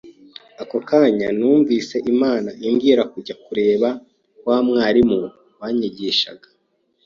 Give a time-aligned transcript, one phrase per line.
[0.61, 3.89] Ako kanya numvise Imana imbwira kujya kureba
[4.47, 5.19] wa mwalimu
[5.59, 6.47] wanyigishaga